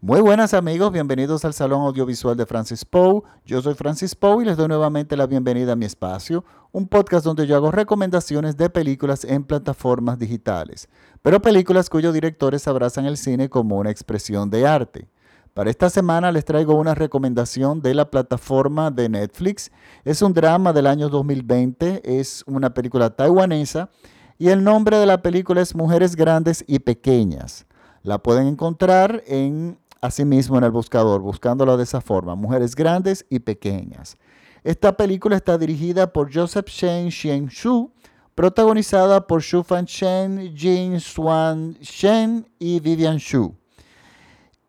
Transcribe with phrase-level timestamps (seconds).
[0.00, 3.22] Muy buenas amigos, bienvenidos al Salón Audiovisual de Francis Poe.
[3.44, 7.24] Yo soy Francis Poe y les doy nuevamente la bienvenida a mi espacio, un podcast
[7.24, 10.88] donde yo hago recomendaciones de películas en plataformas digitales,
[11.20, 15.08] pero películas cuyos directores abrazan el cine como una expresión de arte.
[15.52, 19.72] Para esta semana les traigo una recomendación de la plataforma de Netflix.
[20.04, 23.90] Es un drama del año 2020, es una película taiwanesa
[24.38, 27.66] y el nombre de la película es Mujeres Grandes y Pequeñas.
[28.04, 33.38] La pueden encontrar en asimismo en el buscador, buscándola de esa forma, mujeres grandes y
[33.40, 34.16] pequeñas.
[34.64, 37.90] Esta película está dirigida por Joseph Shen Xian Shu,
[38.34, 43.54] protagonizada por Xu Fan Shen, Jin Swan Shen y Vivian Shu.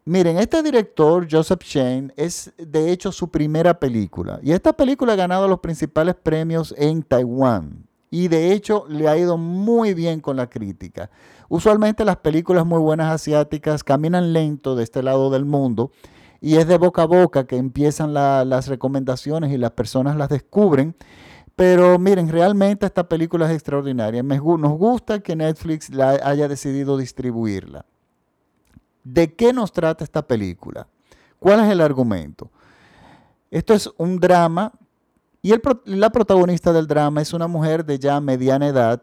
[0.05, 4.40] Miren, este director, Joseph Shen, es de hecho su primera película.
[4.41, 7.88] Y esta película ha ganado los principales premios en Taiwán.
[8.12, 11.09] Y de hecho le ha ido muy bien con la crítica.
[11.48, 15.91] Usualmente las películas muy buenas asiáticas caminan lento de este lado del mundo
[16.41, 20.96] y es de boca a boca que empiezan las recomendaciones y las personas las descubren.
[21.55, 24.24] Pero miren, realmente esta película es extraordinaria.
[24.24, 27.85] nos gusta que Netflix la haya decidido distribuirla.
[29.04, 30.87] ¿De qué nos trata esta película?
[31.40, 32.49] ¿Cuál es el argumento?
[33.52, 34.71] Esto es un drama
[35.41, 35.54] y
[35.85, 39.01] la protagonista del drama es una mujer de ya mediana edad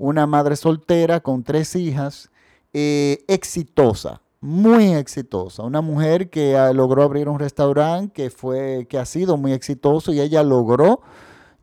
[0.00, 2.30] una madre soltera con tres hijas,
[2.72, 8.98] eh, exitosa, muy exitosa, una mujer que ah, logró abrir un restaurante que fue, que
[8.98, 11.02] ha sido muy exitoso y ella logró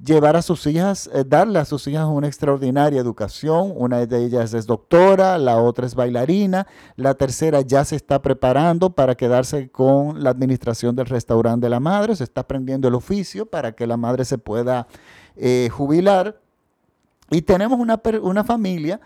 [0.03, 3.73] llevar a sus hijas, eh, darle a sus hijas una extraordinaria educación.
[3.75, 8.91] Una de ellas es doctora, la otra es bailarina, la tercera ya se está preparando
[8.91, 13.45] para quedarse con la administración del restaurante de la madre, se está aprendiendo el oficio
[13.45, 14.87] para que la madre se pueda
[15.35, 16.39] eh, jubilar.
[17.29, 19.01] Y tenemos una, familia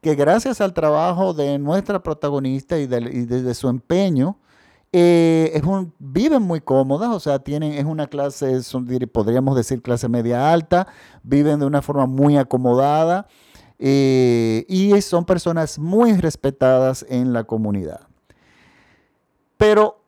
[0.00, 4.38] que gracias al trabajo de nuestra protagonista y, de, su empeño,
[4.98, 5.62] eh,
[5.98, 8.60] viven muy cómodas, o sea, tienen, es una clase,
[9.12, 10.86] podríamos decir clase media alta,
[11.22, 13.26] viven de una forma muy acomodada
[13.78, 18.08] eh, y son personas muy respetadas en la comunidad.
[19.58, 20.00] Pero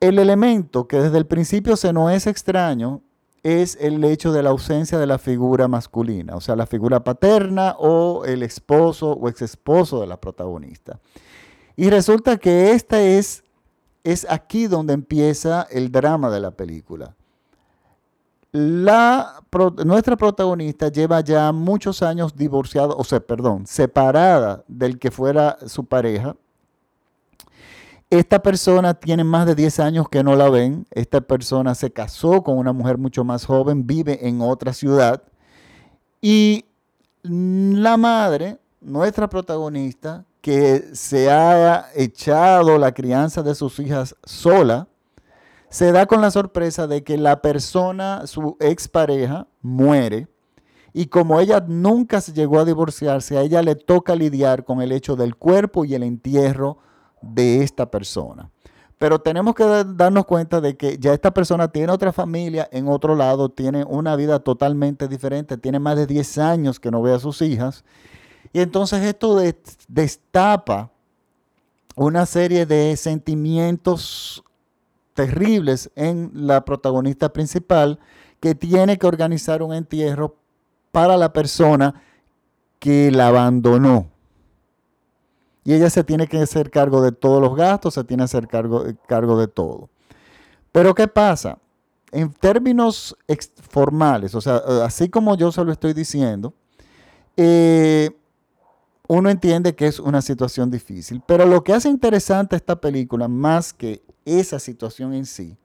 [0.00, 3.00] el elemento que desde el principio se nos es extraño
[3.42, 7.74] es el hecho de la ausencia de la figura masculina, o sea, la figura paterna
[7.78, 11.00] o el esposo o ex esposo de la protagonista.
[11.74, 13.44] Y resulta que esta es,
[14.06, 17.16] es aquí donde empieza el drama de la película.
[18.52, 19.42] La,
[19.84, 25.84] nuestra protagonista lleva ya muchos años divorciada, o sea, perdón, separada del que fuera su
[25.84, 26.36] pareja,
[28.08, 30.86] esta persona tiene más de 10 años que no la ven.
[30.92, 35.20] Esta persona se casó con una mujer mucho más joven, vive en otra ciudad.
[36.22, 36.64] Y
[37.24, 44.86] la madre, nuestra protagonista, que se ha echado la crianza de sus hijas sola,
[45.70, 50.28] se da con la sorpresa de que la persona, su expareja, muere.
[50.92, 54.92] Y como ella nunca se llegó a divorciarse, a ella le toca lidiar con el
[54.92, 56.78] hecho del cuerpo y el entierro
[57.22, 58.52] de esta persona.
[58.98, 63.16] Pero tenemos que darnos cuenta de que ya esta persona tiene otra familia en otro
[63.16, 67.18] lado, tiene una vida totalmente diferente, tiene más de 10 años que no ve a
[67.18, 67.84] sus hijas.
[68.52, 69.40] Y entonces esto
[69.88, 70.90] destapa
[71.94, 74.44] una serie de sentimientos
[75.14, 77.98] terribles en la protagonista principal
[78.40, 80.36] que tiene que organizar un entierro
[80.92, 82.02] para la persona
[82.78, 84.10] que la abandonó
[85.66, 88.46] y ella se tiene que hacer cargo de todos los gastos, se tiene que hacer
[88.46, 89.90] cargo, cargo de todo.
[90.70, 91.58] Pero ¿qué pasa?
[92.12, 93.16] En términos
[93.68, 96.54] formales, o sea, así como yo se lo estoy diciendo,
[97.36, 98.16] eh,
[99.08, 101.22] uno entiende que es una situación difícil.
[101.26, 105.56] Pero lo que hace interesante esta película, más que esa situación en sí,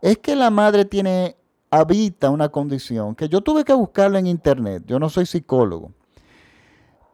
[0.00, 1.36] es que la madre tiene,
[1.70, 4.84] habita una condición que yo tuve que buscarla en internet.
[4.86, 5.92] Yo no soy psicólogo.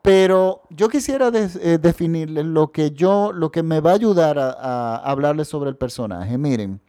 [0.03, 4.97] Pero yo quisiera eh, definirle lo que yo, lo que me va a ayudar a,
[4.99, 6.39] hablarle sobre el personaje.
[6.39, 6.81] Miren,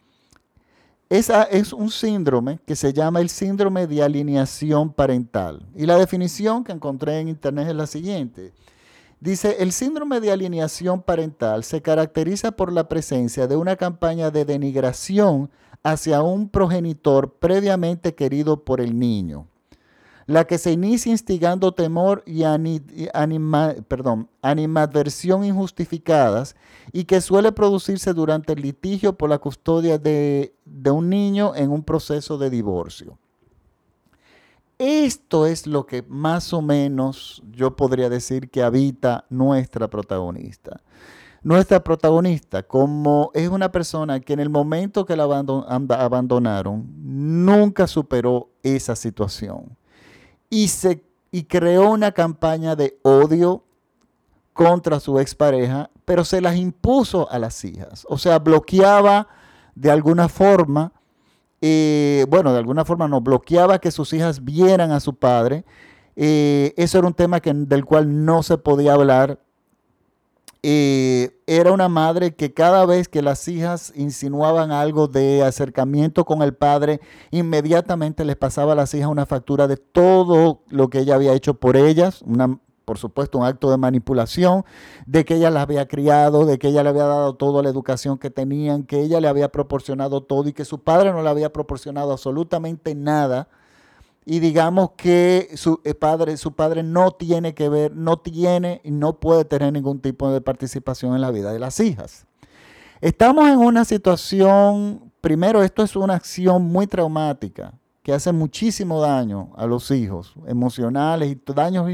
[1.10, 5.66] esa es un síndrome que se llama el síndrome de alineación parental.
[5.76, 8.54] Y la definición que encontré en internet es la siguiente.
[9.20, 14.46] Dice, el síndrome de alineación parental se caracteriza por la presencia de una campaña de
[14.46, 15.50] denigración
[15.82, 19.48] hacia un progenitor previamente querido por el niño
[20.28, 22.44] la que se inicia instigando temor y
[23.88, 26.56] perdón, animadversión injustificadas
[26.92, 31.72] y que suele producirse durante el litigio por la custodia de, de un niño en
[31.72, 33.18] un proceso de divorcio.
[34.78, 40.82] Esto es lo que más o menos yo podría decir que habita nuestra protagonista.
[41.42, 48.50] nuestra protagonista, como es una persona que en el momento que la abandonaron, nunca superó
[48.62, 49.77] esa situación.
[50.50, 53.64] Y, se, y creó una campaña de odio
[54.54, 58.06] contra su expareja, pero se las impuso a las hijas.
[58.10, 59.28] O sea, bloqueaba
[59.76, 60.92] de alguna forma,
[61.62, 65.64] eh, bueno, de alguna forma no, bloqueaba que sus hijas vieran a su padre.
[66.16, 69.40] Eh, eso era un tema que, del cual no se podía hablar
[70.64, 76.54] era una madre que cada vez que las hijas insinuaban algo de acercamiento con el
[76.54, 77.00] padre,
[77.32, 81.54] inmediatamente les pasaba a las hijas una factura de todo lo que ella había hecho
[81.54, 84.64] por ellas, una, por supuesto un acto de manipulación,
[85.06, 88.18] de que ella las había criado, de que ella le había dado toda la educación
[88.18, 91.54] que tenían, que ella le había proporcionado todo y que su padre no le había
[91.54, 93.50] proporcionado absolutamente nada
[94.30, 98.92] y digamos que su eh, padre, su padre no tiene que ver, no tiene y
[98.92, 102.26] no puede tener ningún tipo de participación en la vida de las hijas.
[103.00, 109.54] Estamos en una situación, primero, esto es una acción muy traumática que hace muchísimo daño
[109.56, 111.90] a los hijos, emocionales y daños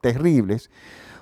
[0.00, 0.70] terribles,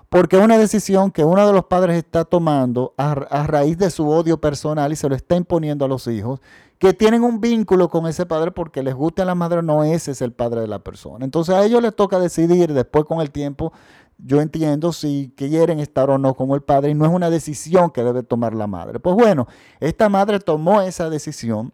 [0.09, 3.91] porque es una decisión que uno de los padres está tomando a, a raíz de
[3.91, 6.39] su odio personal y se lo está imponiendo a los hijos
[6.79, 10.23] que tienen un vínculo con ese padre porque les gusta la madre, no ese es
[10.23, 11.25] el padre de la persona.
[11.25, 13.73] Entonces a ellos les toca decidir después con el tiempo,
[14.19, 17.91] yo entiendo si quieren estar o no con el padre y no es una decisión
[17.91, 19.01] que debe tomar la madre.
[19.01, 19.49] Pues bueno,
[19.81, 21.73] esta madre tomó esa decisión.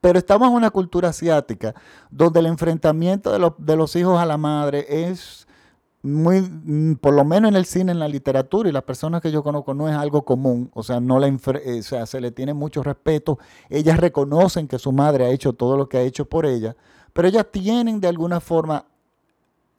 [0.00, 1.74] Pero estamos en una cultura asiática
[2.08, 5.47] donde el enfrentamiento de, de los hijos a la madre es
[6.02, 9.30] muy, mm, por lo menos en el cine, en la literatura y las personas que
[9.32, 12.30] yo conozco, no es algo común, o sea, no la eh, o sea, se le
[12.30, 16.24] tiene mucho respeto, ellas reconocen que su madre ha hecho todo lo que ha hecho
[16.26, 16.76] por ella,
[17.12, 18.86] pero ellas tienen de alguna forma,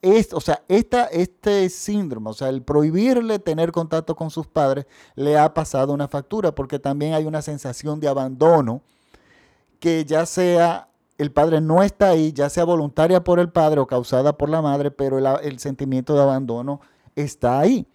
[0.02, 4.86] es, o sea, esta, este síndrome, o sea, el prohibirle tener contacto con sus padres,
[5.14, 8.82] le ha pasado una factura, porque también hay una sensación de abandono
[9.78, 10.89] que ya sea
[11.20, 14.62] el padre no está ahí, ya sea voluntaria por el padre o causada por la
[14.62, 16.80] madre, pero el, sentimiento de abandono
[17.14, 17.86] está ahí.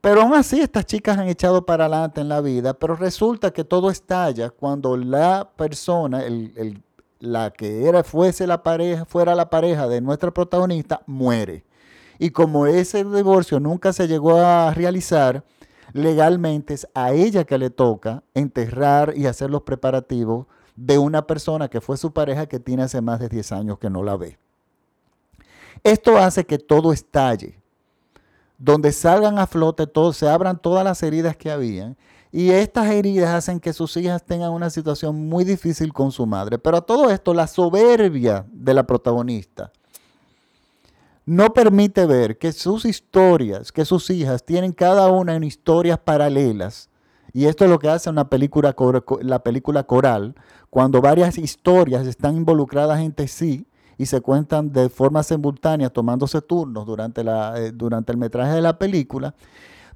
[0.00, 3.64] Pero aún así estas chicas han echado para adelante en la vida, pero resulta que
[3.64, 6.22] todo estalla cuando la persona,
[7.20, 11.64] la que era, fuese la pareja, fuera la pareja de nuestra protagonista, muere.
[12.18, 15.44] Y como ese divorcio nunca se llegó a realizar,
[15.92, 21.68] legalmente es a ella que le toca enterrar y hacer los preparativos de una persona
[21.68, 24.38] que fue su pareja que tiene hace más de 10 años que no la ve.
[25.82, 27.58] Esto hace que todo estalle,
[28.58, 31.96] donde salgan a flote todo, se abran todas las heridas que habían
[32.32, 36.58] y estas heridas hacen que sus hijas tengan una situación muy difícil con su madre.
[36.58, 39.72] Pero a todo esto, la soberbia de la protagonista
[41.24, 46.88] no permite ver que sus historias, que sus hijas tienen cada una en historias paralelas
[47.36, 48.74] y esto es lo que hace una película,
[49.20, 50.34] la película coral,
[50.76, 56.84] cuando varias historias están involucradas entre sí y se cuentan de forma simultánea, tomándose turnos
[56.84, 59.34] durante, la, eh, durante el metraje de la película.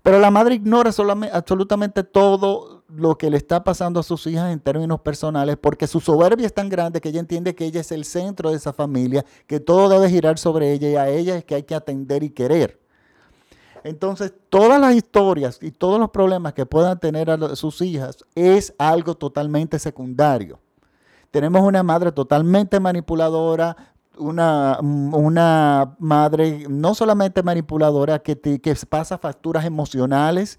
[0.03, 4.51] Pero la madre ignora solamente, absolutamente todo lo que le está pasando a sus hijas
[4.51, 7.93] en términos personales, porque su soberbia es tan grande que ella entiende que ella es
[7.93, 11.45] el centro de esa familia, que todo debe girar sobre ella y a ella es
[11.45, 12.81] que hay que atender y querer.
[13.85, 18.73] Entonces, todas las historias y todos los problemas que puedan tener a sus hijas es
[18.79, 20.59] algo totalmente secundario.
[21.31, 23.77] Tenemos una madre totalmente manipuladora,
[24.19, 30.59] una, una madre no solamente manipuladora que, que pasa facturas emocionales,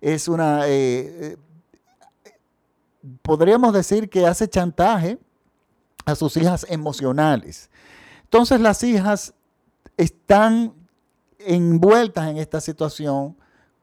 [0.00, 1.36] es una, eh,
[2.24, 2.32] eh,
[3.22, 5.18] podríamos decir que hace chantaje
[6.04, 7.70] a sus hijas emocionales.
[8.24, 9.34] Entonces las hijas
[9.96, 10.74] están
[11.38, 13.36] envueltas en esta situación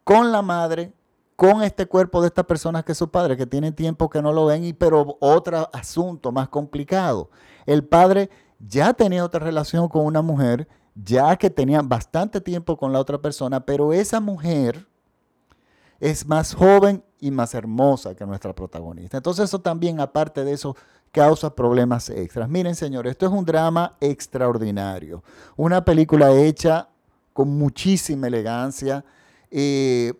[0.04, 0.94] con la madre,
[1.38, 4.34] con este cuerpo de esta persona que es su padre, que tiene tiempo que no
[4.34, 7.30] lo ven, y, pero otro asunto más complicado.
[7.68, 12.92] El padre ya tenía otra relación con una mujer, ya que tenía bastante tiempo con
[12.92, 14.88] la otra persona, pero esa mujer
[16.00, 19.18] es más joven y más hermosa que nuestra protagonista.
[19.18, 20.76] Entonces eso también, aparte de eso,
[21.12, 22.50] causa problemas extras.
[22.50, 25.24] Miren, señores, esto es un drama extraordinario.
[25.56, 26.90] Una película hecha
[27.32, 29.06] con muchísima elegancia,
[29.52, 30.14] eh,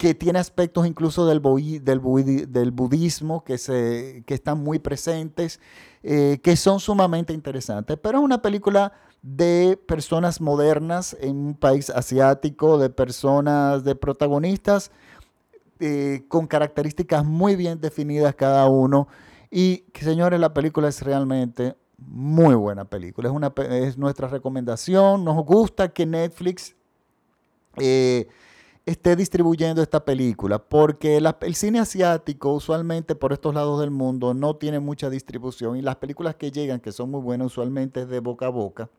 [0.00, 1.42] que tiene aspectos incluso del,
[1.82, 5.60] del, budismo que, se, que están muy presentes,
[6.02, 7.98] eh, que son sumamente interesantes.
[8.02, 14.90] Pero es una película de personas modernas en un país asiático, de personas, de protagonistas
[15.80, 19.06] eh, con características muy bien definidas cada uno.
[19.50, 23.28] Y, señores, la película es realmente muy buena película.
[23.28, 25.26] Es, una, es nuestra recomendación.
[25.26, 26.74] Nos gusta que Netflix
[27.76, 28.28] eh,
[28.90, 34.56] esté distribuyendo esta película, porque el cine asiático usualmente por estos lados del mundo no
[34.56, 38.20] tiene mucha distribución y las películas que llegan, que son muy buenas, usualmente es de
[38.20, 38.90] boca a boca.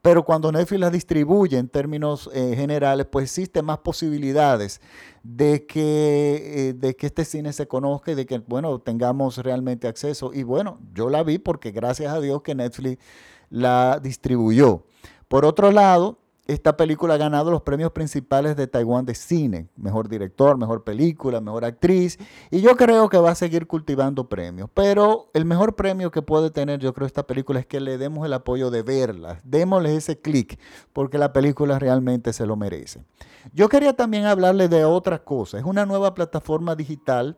[0.00, 4.80] Pero cuando Netflix las distribuye en términos eh, generales, pues existen más posibilidades
[5.24, 9.88] de que, eh, de que este cine se conozca y de que, bueno, tengamos realmente
[9.88, 10.30] acceso.
[10.32, 13.02] Y bueno, yo la vi porque gracias a Dios que Netflix
[13.50, 14.84] la distribuyó.
[15.26, 16.18] Por otro lado,
[16.48, 21.42] esta película ha ganado los premios principales de Taiwán de cine, mejor director, mejor película,
[21.42, 22.18] mejor actriz,
[22.50, 24.70] y yo creo que va a seguir cultivando premios.
[24.72, 28.24] Pero el mejor premio que puede tener, yo creo, esta película es que le demos
[28.24, 30.58] el apoyo de verla, démosle ese clic,
[30.94, 33.04] porque la película realmente se lo merece.
[33.52, 37.36] Yo quería también hablarle de otra cosa, es una nueva plataforma digital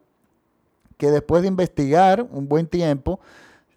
[0.99, 3.19] que después de investigar un buen tiempo,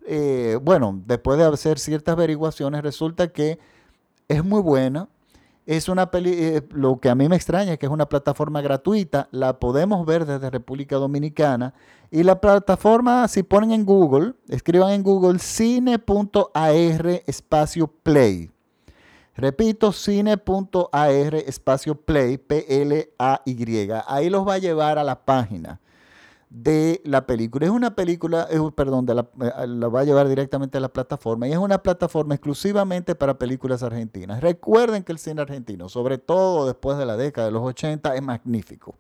[0.05, 3.57] eh, bueno, después de hacer ciertas averiguaciones, resulta que
[4.27, 5.09] es muy buena,
[5.65, 8.61] es una peli, eh, lo que a mí me extraña es que es una plataforma
[8.61, 11.73] gratuita, la podemos ver desde República Dominicana
[12.11, 18.51] y la plataforma, si ponen en Google, escriban en Google cine.ar espacio play.
[19.35, 23.89] Repito, cine.ar espacio play, P-L-A-Y.
[24.05, 25.79] Ahí los va a llevar a la página
[26.53, 27.65] de la película.
[27.65, 31.51] Es una película, perdón, la, eh, la, va a llevar directamente a la plataforma y
[31.51, 34.39] es una plataforma exclusivamente para películas argentinas.
[34.39, 38.21] Recuerden que el cine argentino, sobre todo después de la década de los 80, es
[38.21, 38.95] magnífico.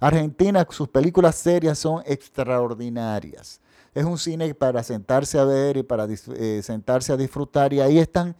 [0.00, 3.60] Argentina, sus películas serias son extraordinarias.
[3.92, 7.98] Es un cine para sentarse a ver y para eh, sentarse a disfrutar y ahí
[7.98, 8.34] están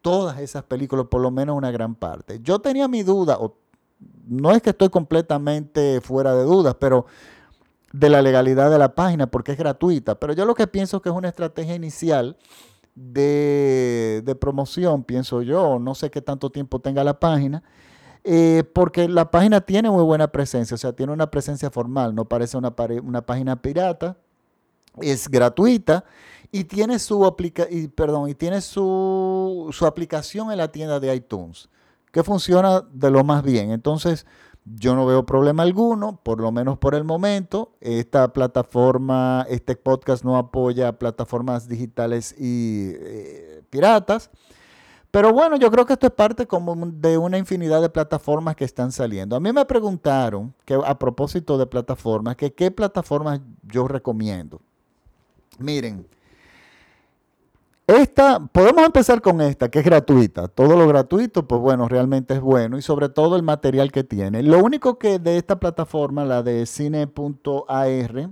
[0.00, 2.40] todas esas películas, por lo menos una gran parte.
[2.42, 3.38] Yo tenía mi duda,
[4.26, 7.04] no es que estoy completamente fuera de dudas, pero
[7.92, 10.14] de la legalidad de la página porque es gratuita.
[10.16, 12.36] Pero yo lo que pienso que es una estrategia inicial
[12.94, 17.62] de, promoción, pienso yo, no sé qué tanto tiempo tenga la página,
[18.24, 22.26] eh, porque la página tiene muy buena presencia, o sea, tiene una presencia formal, no
[22.26, 24.16] parece una, una página pirata,
[25.00, 26.04] es gratuita
[26.50, 31.14] y tiene su, aplica y, perdón, y tiene su, su aplicación en la tienda de
[31.14, 31.68] iTunes,
[32.12, 33.70] que funciona de lo más bien.
[33.70, 34.26] Entonces,
[34.64, 37.72] yo no veo problema alguno, por lo menos por el momento.
[37.80, 44.30] Esta plataforma, este podcast no apoya plataformas digitales y eh, piratas.
[45.10, 48.64] Pero bueno, yo creo que esto es parte como de una infinidad de plataformas que
[48.64, 49.36] están saliendo.
[49.36, 54.62] A mí me preguntaron que a propósito de plataformas, que qué plataformas yo recomiendo.
[55.58, 56.06] Miren,
[57.86, 60.48] esta, podemos empezar con esta, que es gratuita.
[60.48, 64.42] Todo lo gratuito, pues bueno, realmente es bueno y sobre todo el material que tiene.
[64.42, 68.30] Lo único que de esta plataforma, la de cine.ar,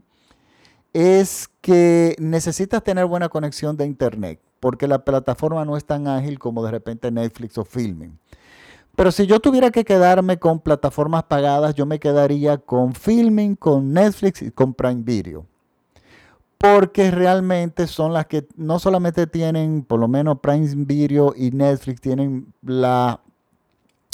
[0.92, 6.38] es que necesitas tener buena conexión de internet, porque la plataforma no es tan ágil
[6.38, 8.19] como de repente Netflix o Filming.
[8.97, 13.92] Pero si yo tuviera que quedarme con plataformas pagadas, yo me quedaría con Filming, con
[13.92, 15.47] Netflix y con Prime Video
[16.60, 22.02] porque realmente son las que no solamente tienen, por lo menos Prime Video y Netflix
[22.02, 23.22] tienen la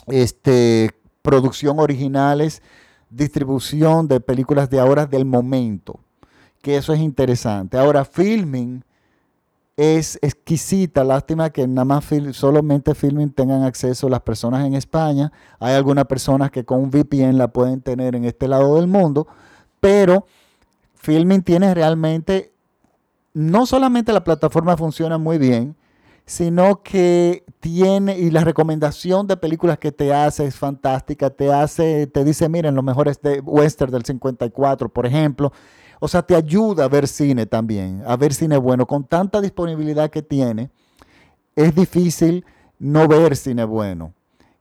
[0.06, 2.62] este, producción originales,
[3.10, 5.98] distribución de películas de ahora del momento,
[6.62, 7.78] que eso es interesante.
[7.78, 8.84] Ahora, filming
[9.76, 15.32] es exquisita, lástima que nada más solamente filming tengan acceso las personas en España.
[15.58, 19.26] Hay algunas personas que con un VPN la pueden tener en este lado del mundo,
[19.80, 20.26] pero
[21.06, 22.52] Filming tiene realmente,
[23.32, 25.76] no solamente la plataforma funciona muy bien,
[26.24, 32.08] sino que tiene, y la recomendación de películas que te hace es fantástica, te hace,
[32.08, 35.52] te dice, miren, los mejores de western del 54, por ejemplo.
[36.00, 38.84] O sea, te ayuda a ver cine también, a ver cine bueno.
[38.84, 40.70] Con tanta disponibilidad que tiene,
[41.54, 42.44] es difícil
[42.80, 44.12] no ver cine bueno.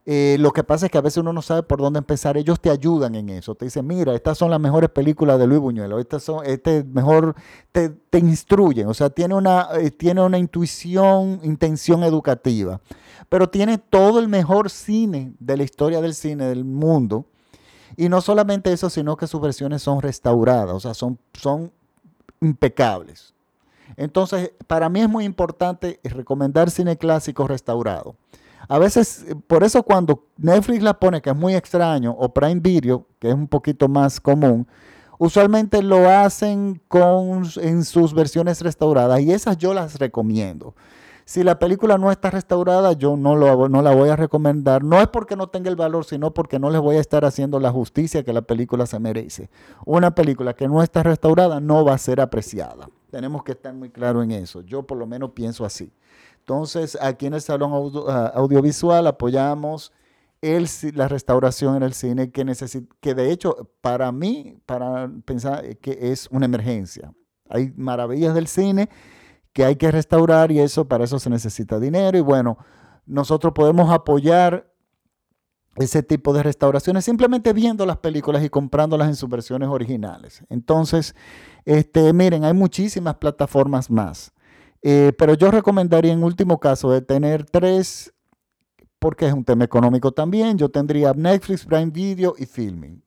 [0.07, 2.37] Eh, lo que pasa es que a veces uno no sabe por dónde empezar.
[2.37, 3.55] Ellos te ayudan en eso.
[3.55, 5.99] Te dicen, mira, estas son las mejores películas de Luis Buñuelo.
[5.99, 7.35] Estas son, este mejor,
[7.71, 8.87] te, te instruyen.
[8.87, 12.81] O sea, tiene una, eh, tiene una intuición, intención educativa.
[13.29, 17.25] Pero tiene todo el mejor cine de la historia del cine del mundo.
[17.97, 20.75] Y no solamente eso, sino que sus versiones son restauradas.
[20.75, 21.71] O sea, son, son
[22.41, 23.33] impecables.
[23.97, 28.15] Entonces, para mí es muy importante recomendar cine clásico restaurado.
[28.67, 33.05] A veces, por eso cuando Netflix la pone, que es muy extraño, o Prime Video,
[33.19, 34.67] que es un poquito más común,
[35.17, 40.75] usualmente lo hacen con, en sus versiones restauradas y esas yo las recomiendo.
[41.27, 44.83] Si la película no está restaurada, yo no, lo, no la voy a recomendar.
[44.83, 47.59] No es porque no tenga el valor, sino porque no les voy a estar haciendo
[47.59, 49.49] la justicia que la película se merece.
[49.87, 52.89] Una película que no está restaurada no va a ser apreciada.
[53.09, 54.61] Tenemos que estar muy claros en eso.
[54.61, 55.91] Yo por lo menos pienso así.
[56.47, 57.71] Entonces, aquí en el Salón
[58.07, 59.91] ah, Audiovisual apoyamos
[60.93, 62.45] la restauración en el cine que,
[63.01, 67.11] que de hecho para mí, para pensar que es una emergencia.
[67.49, 68.89] Hay maravillas del cine
[69.53, 72.59] que hay que restaurar y eso para eso se necesita dinero y bueno,
[73.07, 74.71] nosotros podemos apoyar
[75.77, 80.43] ese tipo de restauraciones simplemente viendo las películas y comprándolas en sus versiones originales.
[80.49, 81.15] Entonces,
[81.65, 84.31] este, miren, hay muchísimas plataformas más.
[84.87, 88.13] Eh, pero yo recomendaría en último caso tener tres,
[88.99, 90.59] porque es un tema económico también.
[90.59, 93.01] Yo tendría Netflix, Prime Video y Filming.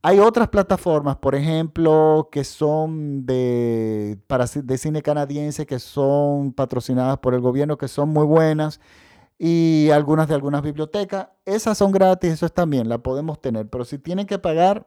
[0.00, 7.18] Hay otras plataformas, por ejemplo, que son de, para, de cine canadiense, que son patrocinadas
[7.18, 8.80] por el gobierno, que son muy buenas,
[9.38, 11.28] y algunas de algunas bibliotecas.
[11.44, 14.86] Esas son gratis, eso está bien, la podemos tener, pero si tienen que pagar,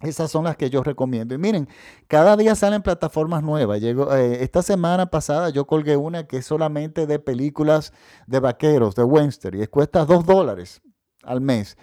[0.00, 1.34] esas son las que yo recomiendo.
[1.34, 1.68] Y miren,
[2.06, 3.80] cada día salen plataformas nuevas.
[3.82, 7.92] Eh, esta semana pasada yo colgué una que es solamente de películas
[8.26, 10.82] de vaqueros, de Webster, y cuesta dos dólares
[11.22, 11.76] al mes.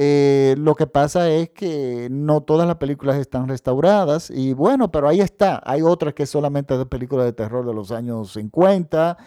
[0.00, 5.08] Eh, lo que pasa es que no todas las películas están restauradas y bueno, pero
[5.08, 5.60] ahí está.
[5.64, 9.18] Hay otras que solamente de películas de terror de los años 50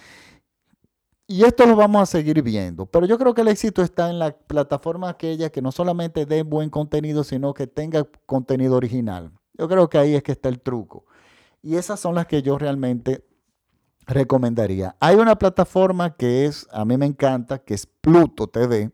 [1.32, 2.86] y esto lo vamos a seguir viendo.
[2.86, 6.44] Pero yo creo que el éxito está en la plataforma aquella que no solamente dé
[6.44, 9.32] buen contenido, sino que tenga contenido original.
[9.58, 11.06] Yo creo que ahí es que está el truco.
[11.62, 13.24] Y esas son las que yo realmente
[14.08, 14.96] recomendaría.
[15.00, 18.92] Hay una plataforma que es, a mí me encanta, que es Pluto TV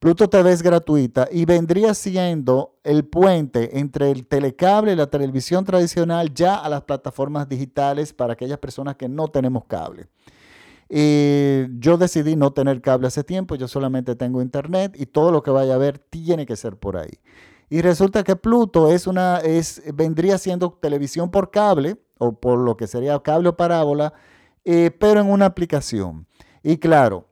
[0.00, 5.62] Pluto TV es gratuita y vendría siendo el puente entre el telecable y la televisión
[5.66, 10.08] tradicional ya a las plataformas digitales para aquellas personas que no tenemos cable.
[10.90, 15.52] Yo decidí no tener cable hace tiempo, yo solamente tengo internet y todo lo que
[15.52, 17.20] vaya a ver tiene que ser por ahí.
[17.68, 22.76] Y resulta que Pluto es una, es, vendría siendo televisión por cable o por lo
[22.76, 24.12] que sería cable o parábola,
[24.64, 26.26] eh, pero en una aplicación.
[26.64, 27.28] Y claro,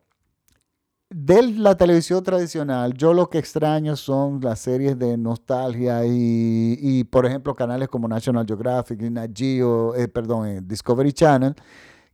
[1.10, 7.26] de la televisión tradicional, yo lo que extraño son las series de nostalgia y, por
[7.26, 11.54] ejemplo, canales como National Geographic, Nat Geo, eh, perdón, eh, Discovery Channel,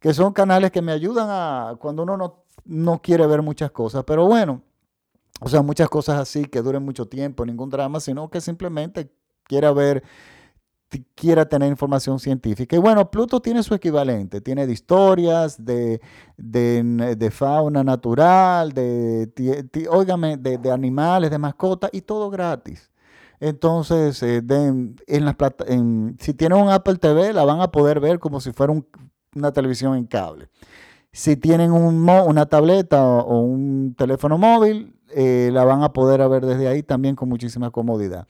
[0.05, 4.05] que son canales que me ayudan a cuando uno no, no quiere ver muchas cosas.
[4.05, 4.61] Pero bueno,
[5.40, 9.11] o sea, muchas cosas así que duren mucho tiempo, ningún drama, sino que simplemente
[9.45, 10.03] quiera ver
[11.14, 12.77] quiera tener información científica.
[12.77, 16.03] Y bueno, Pluto tiene su equivalente, tiene de historias, de,
[16.37, 22.90] de, fauna natural, de, de, de, animales, de mascotas, y todo gratis.
[23.40, 25.37] Entonces, eh, en las
[25.67, 28.75] en, si tienen un Apple TV, la van a poder ver como si fuera
[29.35, 30.49] una televisión en cable.
[31.12, 36.44] Si tienen un, una tableta o, un teléfono móvil, eh, la van a poder ver
[36.44, 38.27] desde ahí también con muchísima comodidad.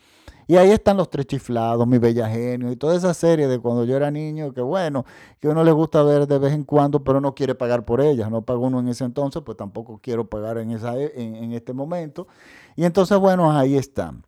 [0.46, 3.84] Y ahí están los tres chiflados, mi bella genio y toda esa serie de cuando
[3.84, 5.06] yo era niño, que bueno,
[5.40, 8.30] que uno le gusta ver de vez en cuando, pero no quiere pagar por ellas.
[8.30, 11.72] No pagó uno en ese entonces, pues tampoco quiero pagar en, esa, e, en este
[11.72, 12.26] momento.
[12.76, 14.24] Y entonces, bueno, ahí están.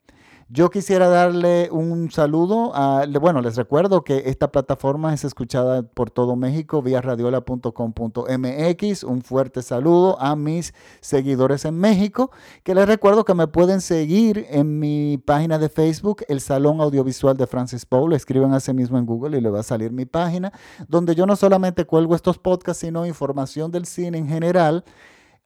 [0.48, 2.70] Yo quisiera darle un saludo.
[2.72, 9.02] A, bueno, les recuerdo que esta plataforma es escuchada por todo México vía radiola.com.mx.
[9.02, 12.30] Un fuerte saludo a mis seguidores en México,
[12.62, 17.36] que les recuerdo que me pueden seguir en mi página de Facebook, el Salón Audiovisual
[17.36, 18.12] de Francis Paul.
[18.12, 20.52] Escriben a sí mismo en Google y le va a salir mi página,
[20.86, 24.84] donde yo no solamente cuelgo estos podcasts, sino información del cine en general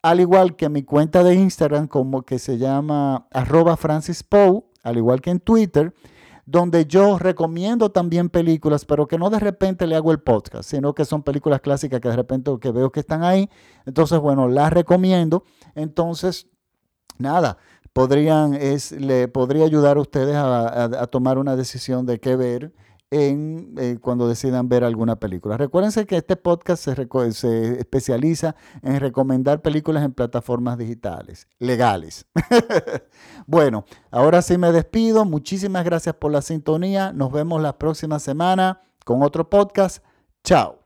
[0.03, 4.97] al igual que mi cuenta de Instagram como que se llama arroba Francis Poe, al
[4.97, 5.95] igual que en Twitter,
[6.47, 10.95] donde yo recomiendo también películas, pero que no de repente le hago el podcast, sino
[10.95, 13.49] que son películas clásicas que de repente que veo que están ahí.
[13.87, 15.45] Entonces, bueno, las recomiendo.
[15.75, 16.49] Entonces,
[17.19, 17.59] nada,
[17.93, 22.73] podrían, es, le podría ayudar a ustedes a tomar una decisión de qué ver
[23.11, 25.57] en, eh, cuando decidan ver alguna película.
[25.57, 32.27] Recuérdense que este podcast se, se, especializa en recomendar películas en plataformas digitales, legales.
[33.47, 35.25] bueno, ahora sí me despido.
[35.25, 37.13] Muchísimas gracias por la sintonía.
[37.13, 40.05] Nos vemos la próxima semana con otro podcast.
[40.45, 40.80] Chao.